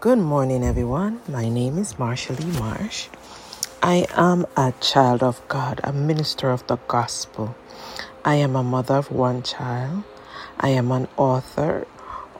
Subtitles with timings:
[0.00, 1.22] Good morning, everyone.
[1.26, 3.08] My name is Marsha Lee Marsh.
[3.82, 7.56] I am a child of God, a minister of the gospel.
[8.24, 10.04] I am a mother of one child.
[10.60, 11.84] I am an author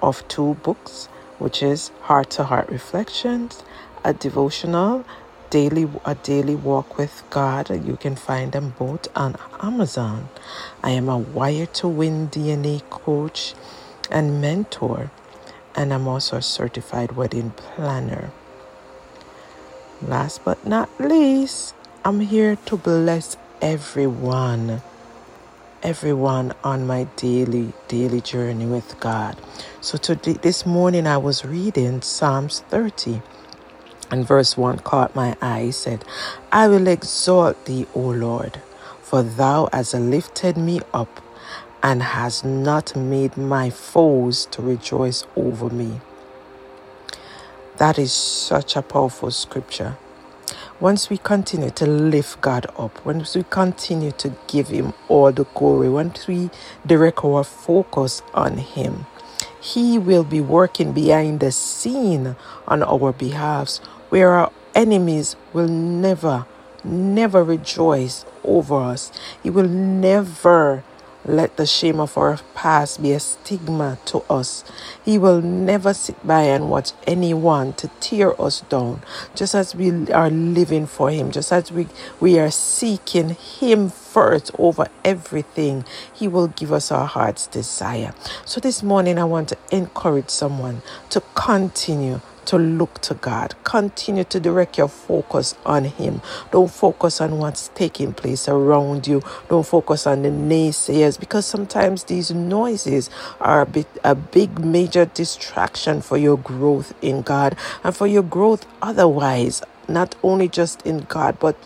[0.00, 1.06] of two books,
[1.40, 3.64] which is Heart to Heart Reflections,
[4.04, 5.04] a devotional,
[5.50, 7.70] daily a daily walk with God.
[7.84, 10.28] You can find them both on Amazon.
[10.84, 13.54] I am a Wire to Win DNA coach
[14.12, 15.10] and mentor
[15.78, 18.32] and I'm also a certified wedding planner.
[20.02, 24.82] Last but not least, I'm here to bless everyone.
[25.82, 29.38] Everyone on my daily, daily journey with God.
[29.80, 33.22] So today, this morning, I was reading Psalms 30,
[34.10, 35.62] and verse 1 caught my eye.
[35.64, 36.04] He said,
[36.50, 38.60] I will exalt thee, O Lord,
[39.02, 41.22] for thou hast lifted me up
[41.82, 46.00] and has not made my foes to rejoice over me.
[47.78, 49.96] That is such a powerful scripture.
[50.80, 55.44] Once we continue to lift God up, once we continue to give Him all the
[55.54, 56.50] glory, once we
[56.86, 59.06] direct our focus on Him,
[59.60, 62.36] He will be working behind the scene
[62.68, 63.78] on our behalves,
[64.10, 66.46] where our enemies will never,
[66.84, 69.12] never rejoice over us.
[69.42, 70.84] He will never
[71.28, 74.64] let the shame of our past be a stigma to us.
[75.04, 79.02] He will never sit by and watch anyone to tear us down,
[79.34, 81.88] just as we are living for Him, just as we,
[82.20, 85.84] we are seeking Him first over everything.
[86.12, 88.14] He will give us our heart's desire.
[88.44, 93.54] So this morning, I want to encourage someone to continue to look to God.
[93.64, 96.22] Continue to direct your focus on Him.
[96.50, 99.22] Don't focus on what's taking place around you.
[99.50, 105.04] Don't focus on the naysayers because sometimes these noises are a, bit, a big, major
[105.04, 107.54] distraction for your growth in God
[107.84, 111.56] and for your growth otherwise, not only just in God, but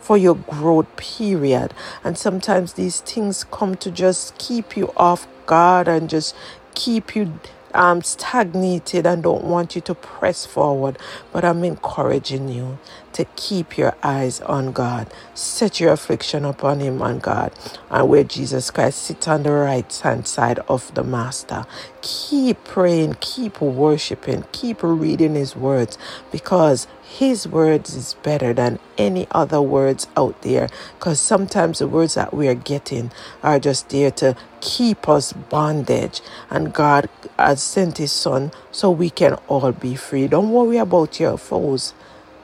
[0.00, 1.72] for your growth period.
[2.02, 6.34] And sometimes these things come to just keep you off guard and just
[6.74, 7.38] keep you
[7.76, 10.98] um, stagnated and don't want you to press forward.
[11.32, 12.78] But I'm encouraging you
[13.16, 15.12] to keep your eyes on God.
[15.34, 17.52] Set your affliction upon Him and God,
[17.90, 21.66] and where Jesus Christ sits on the right hand side of the Master.
[22.02, 25.98] Keep praying, keep worshiping, keep reading His words
[26.30, 30.68] because His words is better than any other words out there.
[30.98, 33.12] Because sometimes the words that we are getting
[33.42, 39.10] are just there to keep us bondage, and God has sent His Son so we
[39.10, 40.28] can all be free.
[40.28, 41.94] Don't worry about your foes.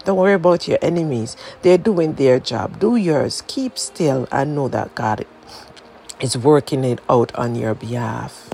[0.05, 1.37] Don't worry about your enemies.
[1.63, 2.81] They're doing their job.
[2.81, 3.43] Do yours.
[3.47, 5.27] Keep still and know that God
[6.21, 8.52] is working it out on your behalf.